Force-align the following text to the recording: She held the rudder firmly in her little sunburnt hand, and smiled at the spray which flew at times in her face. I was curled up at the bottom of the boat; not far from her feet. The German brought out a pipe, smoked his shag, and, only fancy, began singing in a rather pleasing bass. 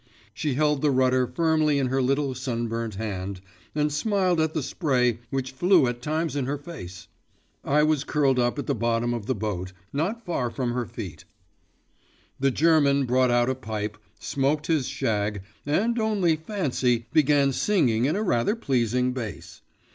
She 0.33 0.55
held 0.55 0.81
the 0.81 0.89
rudder 0.89 1.27
firmly 1.27 1.77
in 1.77 1.85
her 1.89 2.01
little 2.01 2.33
sunburnt 2.33 2.95
hand, 2.95 3.39
and 3.75 3.93
smiled 3.93 4.41
at 4.41 4.55
the 4.55 4.63
spray 4.63 5.19
which 5.29 5.51
flew 5.51 5.85
at 5.85 6.01
times 6.01 6.35
in 6.35 6.47
her 6.47 6.57
face. 6.57 7.07
I 7.63 7.83
was 7.83 8.03
curled 8.03 8.39
up 8.39 8.57
at 8.57 8.65
the 8.65 8.73
bottom 8.73 9.13
of 9.13 9.27
the 9.27 9.35
boat; 9.35 9.73
not 9.93 10.25
far 10.25 10.49
from 10.49 10.71
her 10.71 10.87
feet. 10.87 11.25
The 12.39 12.49
German 12.49 13.05
brought 13.05 13.29
out 13.29 13.47
a 13.47 13.53
pipe, 13.53 13.95
smoked 14.17 14.65
his 14.65 14.87
shag, 14.87 15.43
and, 15.67 15.99
only 15.99 16.35
fancy, 16.35 17.05
began 17.13 17.51
singing 17.51 18.05
in 18.05 18.15
a 18.15 18.23
rather 18.23 18.55
pleasing 18.55 19.13
bass. 19.13 19.61